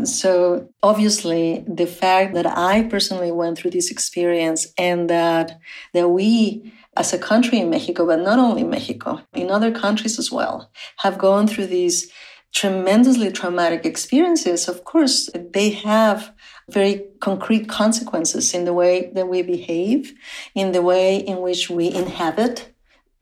[0.04, 5.58] So obviously the fact that I personally went through this experience and that,
[5.92, 10.30] that we as a country in Mexico, but not only Mexico, in other countries as
[10.30, 12.12] well, have gone through these
[12.54, 16.32] tremendously traumatic experiences, of course, they have
[16.70, 20.14] very concrete consequences in the way that we behave,
[20.54, 22.72] in the way in which we inhabit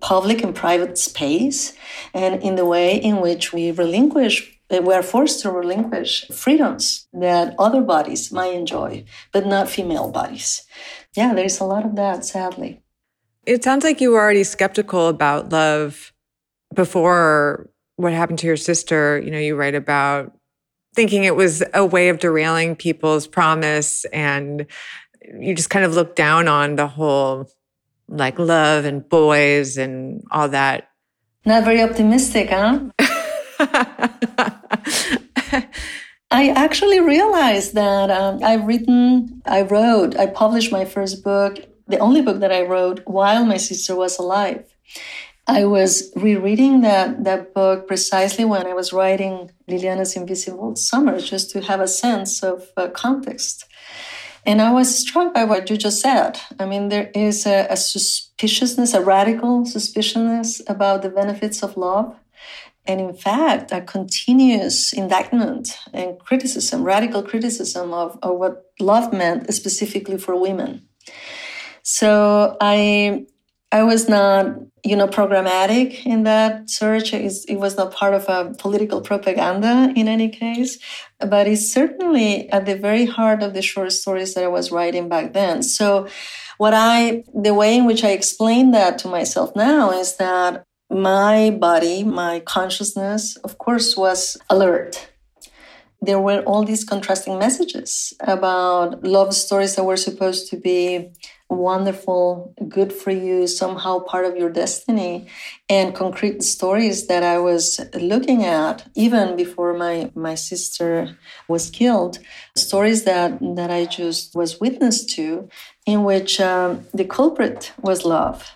[0.01, 1.75] public and private space,
[2.13, 7.55] and in the way in which we relinquish, we are forced to relinquish freedoms that
[7.59, 10.63] other bodies might enjoy, but not female bodies.
[11.15, 12.83] Yeah, there's a lot of that, sadly.
[13.45, 16.13] It sounds like you were already skeptical about love
[16.75, 19.21] before what happened to your sister.
[19.23, 20.33] You know, you write about
[20.95, 24.67] thinking it was a way of derailing people's promise and
[25.39, 27.49] you just kind of look down on the whole
[28.09, 30.89] like love and boys and all that.
[31.45, 32.91] Not very optimistic, huh?
[36.31, 41.99] I actually realized that um, I've written, I wrote, I published my first book, the
[41.99, 44.65] only book that I wrote while my sister was alive.
[45.47, 51.51] I was rereading that, that book precisely when I was writing Liliana's Invincible Summer, just
[51.51, 53.65] to have a sense of uh, context.
[54.47, 56.39] And I was struck by what you just said.
[56.59, 62.15] I mean, there is a, a suspiciousness, a radical suspiciousness about the benefits of love.
[62.85, 69.53] And in fact, a continuous indictment and criticism, radical criticism of, of what love meant
[69.55, 70.89] specifically for women.
[71.85, 73.27] So I
[73.73, 74.55] I was not,
[74.85, 77.15] you know, programmatic in that search.
[77.15, 80.79] it was not part of a political propaganda in any case,
[81.19, 85.09] but it's certainly at the very heart of the short stories that I was writing
[85.09, 85.63] back then.
[85.63, 86.07] So
[86.59, 91.49] what I, the way in which I explain that to myself now is that my
[91.51, 95.09] body, my consciousness, of course, was alert.
[96.03, 101.11] There were all these contrasting messages about love stories that were supposed to be
[101.53, 105.29] wonderful, good for you, somehow part of your destiny,
[105.69, 111.17] and concrete stories that I was looking at even before my my sister
[111.49, 112.19] was killed.
[112.57, 115.49] Stories that that I just was witness to,
[115.87, 118.51] in which um, the culprit was love.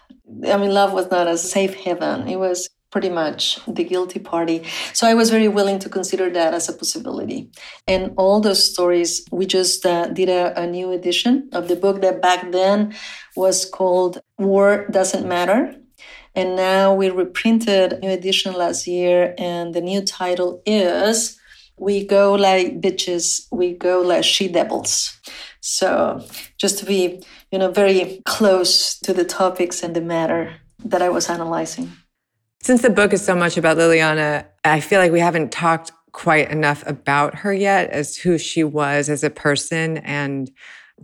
[0.44, 2.28] I mean, love was not a safe haven.
[2.28, 4.62] It was pretty much the guilty party.
[4.92, 7.50] So I was very willing to consider that as a possibility.
[7.86, 12.00] And all those stories, we just uh, did a, a new edition of the book
[12.02, 12.94] that back then
[13.34, 15.74] was called War Doesn't Matter.
[16.34, 21.38] And now we reprinted a new edition last year, and the new title is
[21.78, 25.18] We Go Like Bitches, We Go Like She Devils.
[25.60, 26.24] So
[26.58, 31.08] just to be, you know, very close to the topics and the matter that I
[31.08, 31.90] was analyzing.
[32.66, 36.50] Since the book is so much about Liliana, I feel like we haven't talked quite
[36.50, 40.50] enough about her yet as who she was as a person and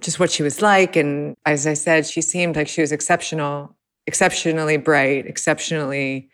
[0.00, 0.96] just what she was like.
[0.96, 3.76] And as I said, she seemed like she was exceptional,
[4.08, 6.30] exceptionally bright, exceptionally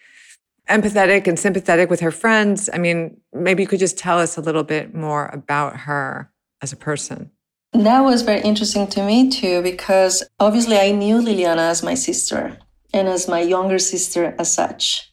[0.67, 2.71] empathetic and sympathetic with her friends.
[2.73, 6.73] I mean, maybe you could just tell us a little bit more about her as
[6.73, 7.31] a person.
[7.75, 12.57] That was very interesting to me too, because obviously I knew Liliana as my sister
[12.93, 15.11] and as my younger sister as such.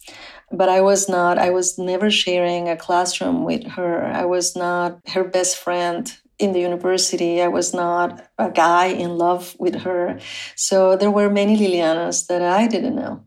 [0.51, 4.05] But I was not, I was never sharing a classroom with her.
[4.05, 7.41] I was not her best friend in the university.
[7.41, 10.19] I was not a guy in love with her.
[10.55, 13.23] So there were many Lilianas that I didn't know.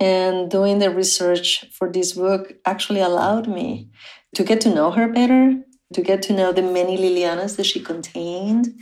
[0.00, 3.90] And doing the research for this book actually allowed me
[4.34, 5.62] to get to know her better,
[5.94, 8.74] to get to know the many Lilianas that she contained.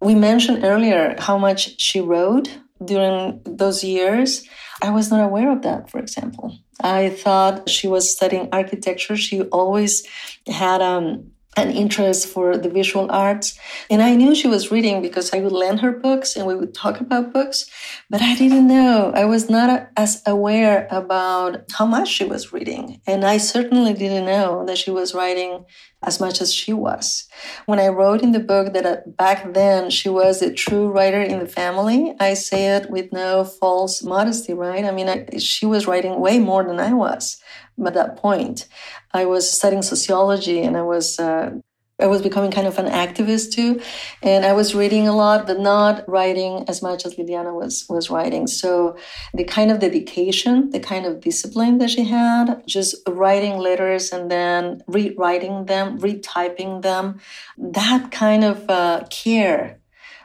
[0.00, 4.46] We mentioned earlier how much she wrote during those years.
[4.82, 6.56] I was not aware of that, for example.
[6.82, 9.16] I thought she was studying architecture.
[9.16, 10.06] She always
[10.46, 13.58] had um, an interest for the visual arts.
[13.90, 16.74] And I knew she was reading because I would lend her books and we would
[16.74, 17.68] talk about books,
[18.08, 19.12] but I didn't know.
[19.14, 23.00] I was not as aware about how much she was reading.
[23.06, 25.64] And I certainly didn't know that she was writing
[26.02, 27.28] as much as she was.
[27.66, 31.20] When I wrote in the book that uh, back then she was a true writer
[31.20, 34.84] in the family, I say it with no false modesty, right?
[34.84, 37.40] I mean, I, she was writing way more than I was
[37.86, 38.66] at that point.
[39.12, 41.50] I was studying sociology and I was uh,
[42.00, 43.80] I was becoming kind of an activist too,
[44.22, 48.10] and I was reading a lot, but not writing as much as Liliana was was
[48.10, 48.46] writing.
[48.46, 48.96] So
[49.34, 54.30] the kind of dedication, the kind of discipline that she had, just writing letters and
[54.30, 57.20] then rewriting them, retyping them,
[57.58, 59.79] that kind of uh, care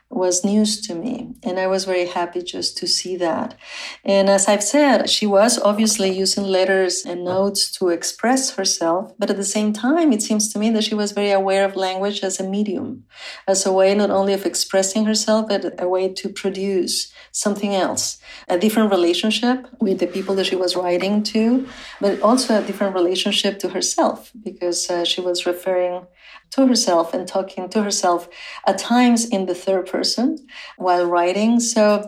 [0.10, 1.34] was news to me.
[1.43, 3.56] And I was very happy just to see that.
[4.03, 9.14] And as I've said, she was obviously using letters and notes to express herself.
[9.18, 11.76] But at the same time, it seems to me that she was very aware of
[11.76, 13.06] language as a medium,
[13.47, 18.18] as a way not only of expressing herself, but a way to produce something else,
[18.47, 21.68] a different relationship with the people that she was writing to,
[21.99, 26.06] but also a different relationship to herself because uh, she was referring
[26.52, 28.28] to herself and talking to herself
[28.66, 30.38] at times in the third person
[30.78, 31.60] while writing.
[31.60, 32.08] So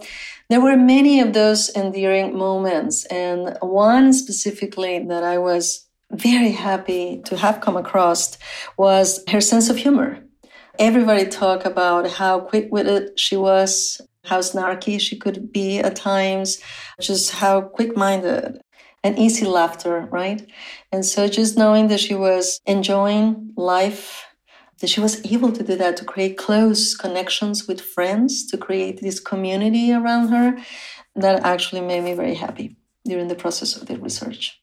[0.49, 3.05] there were many of those endearing moments.
[3.05, 8.37] And one specifically that I was very happy to have come across
[8.77, 10.23] was her sense of humor.
[10.79, 16.59] Everybody talked about how quick witted she was, how snarky she could be at times,
[17.01, 18.61] just how quick minded
[19.07, 20.45] and easy laughter, right?
[20.91, 24.27] And so just knowing that she was enjoying life
[24.79, 29.01] that she was able to do that to create close connections with friends to create
[29.01, 30.57] this community around her
[31.15, 34.61] that actually made me very happy during the process of the research.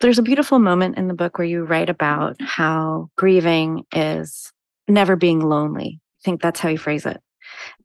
[0.00, 4.50] There's a beautiful moment in the book where you write about how grieving is
[4.88, 6.00] never being lonely.
[6.00, 7.20] I think that's how you phrase it.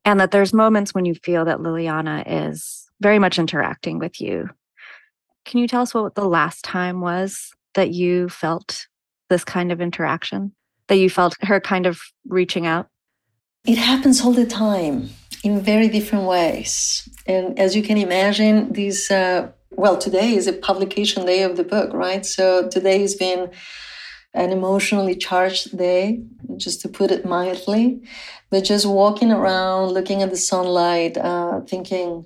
[0.05, 4.49] And that there's moments when you feel that liliana is very much interacting with you
[5.45, 8.87] Can you tell us what the last time was that you felt
[9.29, 10.53] this kind of interaction?
[10.87, 12.87] That you felt her kind of reaching out?
[13.65, 15.09] It happens all the time
[15.43, 17.07] in very different ways.
[17.27, 21.63] And as you can imagine, these, uh, well, today is a publication day of the
[21.63, 22.25] book, right?
[22.25, 23.51] So today has been
[24.33, 26.21] an emotionally charged day,
[26.57, 28.01] just to put it mildly.
[28.49, 32.25] But just walking around, looking at the sunlight, uh, thinking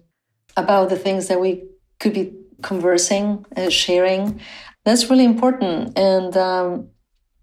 [0.57, 1.63] about the things that we
[1.99, 4.39] could be conversing, uh, sharing,
[4.86, 5.97] that's really important.
[5.97, 6.89] And um,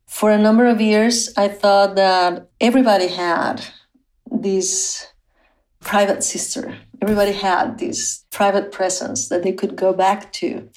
[0.09, 3.65] for a number of years, I thought that everybody had
[4.31, 5.07] this
[5.81, 6.77] private sister.
[7.03, 10.69] Everybody had this private presence that they could go back to.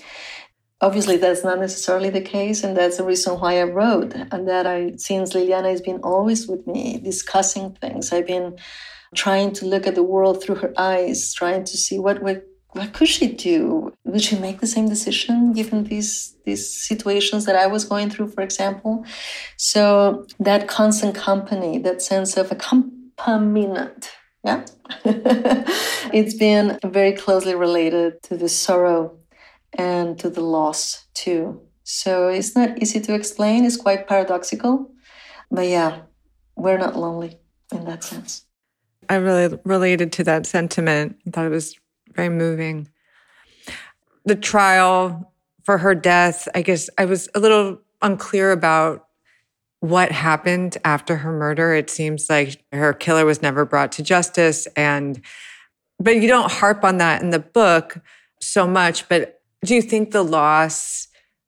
[0.82, 4.14] Obviously, that's not necessarily the case, and that's the reason why I wrote.
[4.32, 8.58] And that I, since Liliana has been always with me, discussing things, I've been
[9.16, 12.93] trying to look at the world through her eyes, trying to see what what, what
[12.93, 13.93] could she do?
[14.03, 18.30] Would she make the same decision given these these situations that I was going through,
[18.30, 19.05] for example?
[19.57, 24.11] So that constant company, that sense of accompaniment,
[24.43, 24.65] yeah,
[26.13, 29.17] it's been very closely related to the sorrow
[29.74, 31.61] and to the loss too.
[31.84, 33.65] So it's not easy to explain.
[33.65, 34.91] It's quite paradoxical.
[35.49, 36.01] But yeah,
[36.55, 37.39] we're not lonely
[37.72, 38.45] in that sense.
[39.09, 41.17] I really related to that sentiment.
[41.26, 41.76] I thought it was
[42.20, 42.89] very moving.
[44.26, 45.32] The trial
[45.63, 49.07] for her death, I guess I was a little unclear about
[49.80, 51.74] what happened after her murder.
[51.74, 55.22] It seems like her killer was never brought to justice and
[56.01, 57.99] but you don't harp on that in the book
[58.41, 61.07] so much, but do you think the loss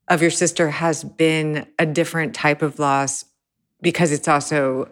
[0.09, 3.23] of your sister has been a different type of loss
[3.81, 4.89] because it's also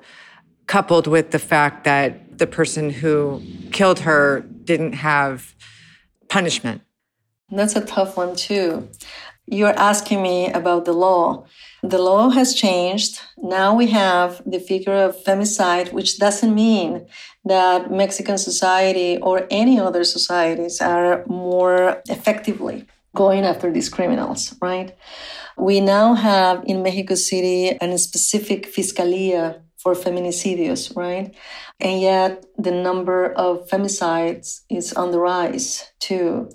[0.67, 5.55] coupled with the fact that the person who killed her didn't have
[6.30, 6.82] punishment?
[7.49, 8.89] That's a tough one, too.
[9.51, 11.45] You're asking me about the law.
[11.82, 13.19] The law has changed.
[13.38, 17.07] Now we have the figure of femicide, which doesn't mean
[17.45, 24.95] that Mexican society or any other societies are more effectively going after these criminals, right?
[25.57, 31.34] We now have in Mexico City a specific fiscalia for feminicidios, right?
[31.80, 36.49] And yet the number of femicides is on the rise too.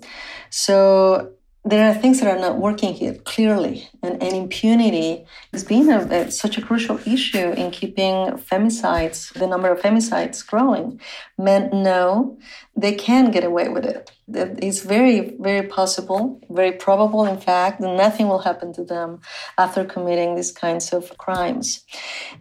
[0.51, 1.33] So
[1.65, 6.01] there are things that are not working here clearly and, and impunity has been a,
[6.01, 11.01] a, such a crucial issue in keeping femicides the number of femicides growing
[11.39, 12.39] men know
[12.77, 17.95] they can get away with it it's very very possible very probable in fact that
[17.95, 19.21] nothing will happen to them
[19.59, 21.85] after committing these kinds of crimes.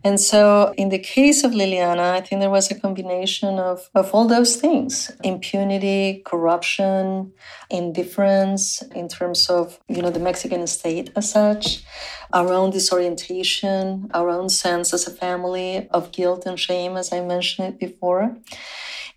[0.03, 4.13] And so in the case of liliana i think there was a combination of, of
[4.13, 7.33] all those things impunity corruption
[7.69, 11.83] indifference in terms of you know the mexican state as such
[12.31, 17.19] our own disorientation our own sense as a family of guilt and shame as i
[17.19, 18.37] mentioned it before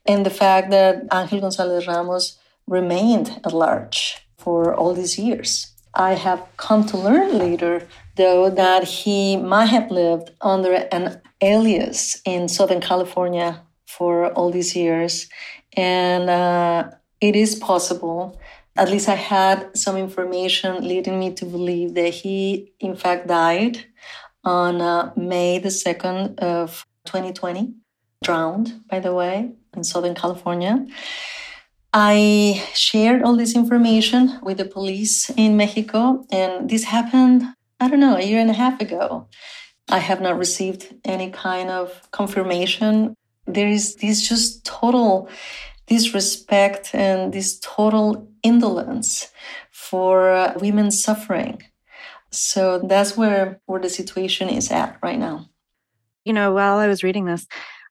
[0.07, 5.73] and the fact that Angel Gonzalez Ramos remained at large for all these years.
[5.95, 12.21] I have come to learn later, though, that he might have lived under an alias
[12.25, 15.29] in Southern California for all these years.
[15.75, 16.91] And uh,
[17.21, 18.39] it is possible,
[18.77, 23.87] at least I had some information leading me to believe that he, in fact, died
[24.45, 27.75] on uh, May the 2nd of 2020,
[28.23, 30.87] drowned, by the way in Southern California.
[31.99, 37.43] I shared all this information with the police in Mexico, and this happened,
[37.81, 39.29] I don't know, a year and a half ago.
[39.89, 43.15] I have not received any kind of confirmation.
[43.47, 45.31] There is this just total
[45.87, 49.33] disrespect and this total indolence
[49.71, 51.63] for uh, women suffering.
[52.31, 55.49] So that's where, where the situation is at right now.
[56.27, 57.47] You know, while I was reading this,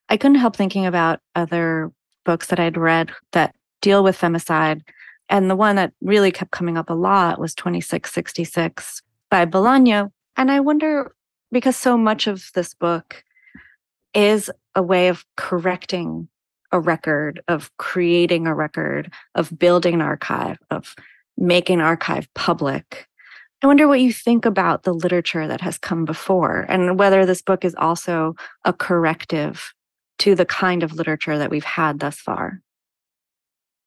[0.08, 1.90] I couldn't help thinking about other
[2.24, 3.52] books that I'd read that
[3.86, 4.80] deal with femicide.
[5.28, 10.10] And the one that really kept coming up a lot was 2666 by Bolaño.
[10.36, 11.14] And I wonder,
[11.52, 13.22] because so much of this book
[14.12, 16.26] is a way of correcting
[16.72, 20.96] a record, of creating a record, of building an archive, of
[21.36, 23.06] making archive public.
[23.62, 27.40] I wonder what you think about the literature that has come before and whether this
[27.40, 28.34] book is also
[28.64, 29.72] a corrective
[30.18, 32.60] to the kind of literature that we've had thus far?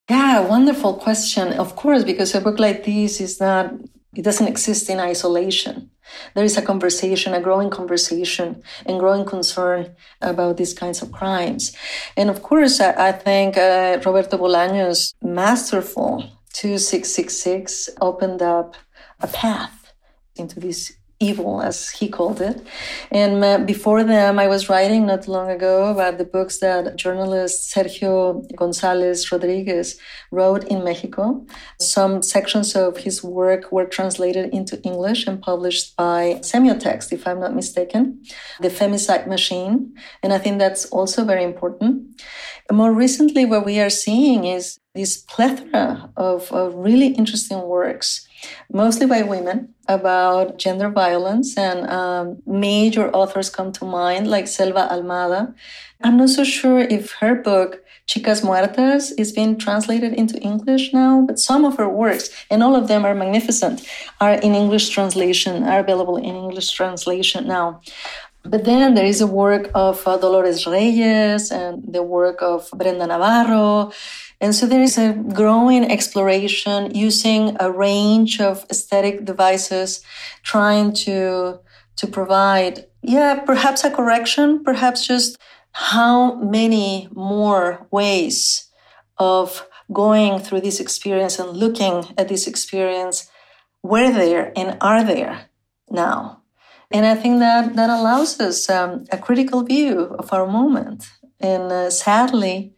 [0.10, 1.54] Yeah, wonderful question.
[1.54, 3.74] Of course, because a book like this is not,
[4.16, 5.92] it doesn't exist in isolation.
[6.34, 11.76] There is a conversation, a growing conversation, and growing concern about these kinds of crimes.
[12.18, 16.22] And of course, I, I think uh, Roberto Bolaño's masterful
[16.54, 18.76] 2666 opened up
[19.20, 19.94] a path
[20.36, 22.66] into this evil, as he called it.
[23.12, 27.74] And uh, before them, I was writing not long ago about the books that journalist
[27.74, 29.98] Sergio Gonzalez Rodriguez
[30.32, 31.46] wrote in Mexico.
[31.80, 37.42] Some sections of his work were translated into English and published by Semiotext, if I'm
[37.42, 38.24] not mistaken,
[38.62, 39.94] The Femicide Machine.
[40.24, 42.22] And I think that's also very important.
[42.72, 48.28] More recently, what we are seeing is this plethora of, of really interesting works
[48.72, 51.58] mostly by women, about gender violence.
[51.58, 55.54] And um, major authors come to mind, like Selva Almada.
[56.04, 61.26] I'm not so sure if her book, Chicas Muertas, is being translated into English now,
[61.28, 63.86] but some of her works, and all of them are magnificent,
[64.22, 67.82] are in English translation, are available in English translation now.
[68.44, 73.06] But then there is a work of uh, Dolores Reyes and the work of Brenda
[73.06, 73.92] Navarro
[74.42, 80.02] and so there is a growing exploration using a range of aesthetic devices,
[80.44, 81.60] trying to,
[81.98, 85.38] to provide, yeah, perhaps a correction, perhaps just
[85.72, 88.70] how many more ways
[89.18, 93.30] of going through this experience and looking at this experience
[93.84, 95.50] were there and are there
[95.90, 96.42] now.
[96.92, 101.08] And I think that that allows us um, a critical view of our moment.
[101.40, 102.74] And uh, sadly,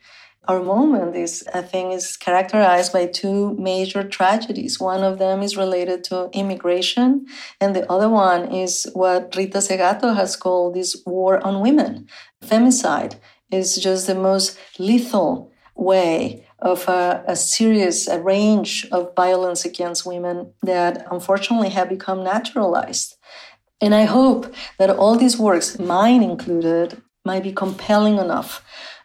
[0.47, 4.79] our moment is, I think, is characterized by two major tragedies.
[4.79, 7.27] One of them is related to immigration,
[7.59, 12.07] and the other one is what Rita Segato has called this war on women.
[12.43, 13.15] Femicide
[13.51, 20.05] is just the most lethal way of a, a, serious a range of violence against
[20.05, 23.15] women that unfortunately have become naturalized.
[23.79, 28.63] And I hope that all these works, mine included, might be compelling enough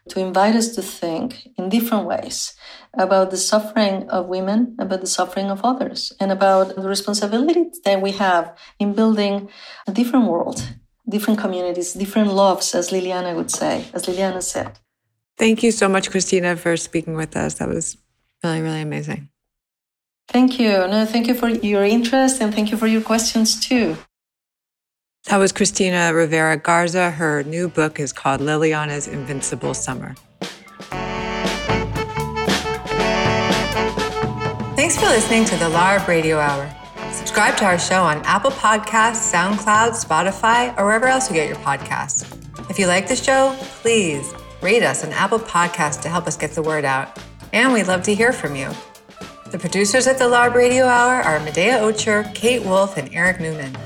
[0.09, 2.55] to invite us to think in different ways
[2.95, 8.01] about the suffering of women, about the suffering of others, and about the responsibility that
[8.01, 9.49] we have in building
[9.87, 10.63] a different world,
[11.09, 14.79] different communities, different loves, as Liliana would say, as Liliana said.
[15.37, 17.55] Thank you so much, Cristina, for speaking with us.
[17.55, 17.97] That was
[18.43, 19.29] really, really amazing.
[20.29, 20.71] Thank you.
[20.89, 23.97] No, thank you for your interest and thank you for your questions too.
[25.29, 27.11] That was Cristina Rivera Garza.
[27.11, 30.15] Her new book is called Liliana's Invincible Summer.
[34.77, 36.73] Thanks for listening to the LARB Radio Hour.
[37.11, 41.59] Subscribe to our show on Apple Podcasts, SoundCloud, Spotify, or wherever else you get your
[41.59, 42.25] podcasts.
[42.71, 46.53] If you like the show, please rate us on Apple Podcasts to help us get
[46.53, 47.19] the word out.
[47.53, 48.71] And we'd love to hear from you.
[49.51, 53.77] The producers at the LARB Radio Hour are Medaya Ocher, Kate Wolf, and Eric Newman.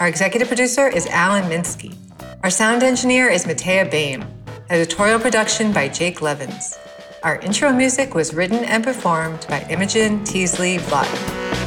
[0.00, 1.96] Our executive producer is Alan Minsky.
[2.42, 4.26] Our sound engineer is Matea Bain.
[4.68, 6.76] Editorial production by Jake Levins.
[7.22, 11.63] Our intro music was written and performed by Imogen Teasley Vaughton.